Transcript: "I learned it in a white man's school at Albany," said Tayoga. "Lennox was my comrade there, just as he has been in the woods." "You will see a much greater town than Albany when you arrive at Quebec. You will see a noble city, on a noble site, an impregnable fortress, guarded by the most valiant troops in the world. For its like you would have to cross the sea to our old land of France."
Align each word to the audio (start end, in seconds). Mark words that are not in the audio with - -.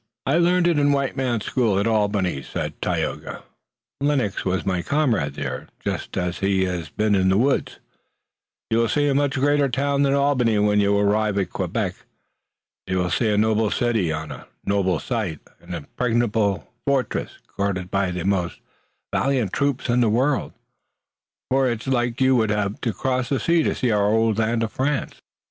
"I 0.25 0.39
learned 0.39 0.67
it 0.67 0.79
in 0.79 0.87
a 0.91 0.95
white 0.95 1.15
man's 1.15 1.45
school 1.45 1.77
at 1.77 1.85
Albany," 1.85 2.41
said 2.41 2.73
Tayoga. 2.81 3.43
"Lennox 4.01 4.43
was 4.43 4.65
my 4.65 4.81
comrade 4.81 5.35
there, 5.35 5.67
just 5.79 6.17
as 6.17 6.39
he 6.39 6.63
has 6.65 6.89
been 6.89 7.13
in 7.13 7.29
the 7.29 7.37
woods." 7.37 7.77
"You 8.71 8.79
will 8.79 8.87
see 8.87 9.07
a 9.07 9.13
much 9.13 9.35
greater 9.35 9.69
town 9.69 10.01
than 10.01 10.15
Albany 10.15 10.57
when 10.57 10.79
you 10.79 10.97
arrive 10.97 11.37
at 11.37 11.51
Quebec. 11.51 11.93
You 12.87 12.97
will 12.97 13.11
see 13.11 13.29
a 13.29 13.37
noble 13.37 13.69
city, 13.69 14.11
on 14.11 14.31
a 14.31 14.47
noble 14.65 14.97
site, 14.99 15.37
an 15.59 15.75
impregnable 15.75 16.67
fortress, 16.87 17.37
guarded 17.55 17.91
by 17.91 18.09
the 18.09 18.25
most 18.25 18.59
valiant 19.13 19.53
troops 19.53 19.87
in 19.87 20.01
the 20.01 20.09
world. 20.09 20.53
For 21.51 21.69
its 21.69 21.85
like 21.85 22.19
you 22.19 22.35
would 22.37 22.49
have 22.49 22.81
to 22.81 22.91
cross 22.91 23.29
the 23.29 23.39
sea 23.39 23.61
to 23.61 23.89
our 23.91 24.09
old 24.09 24.39
land 24.39 24.63
of 24.63 24.71
France." 24.73 25.21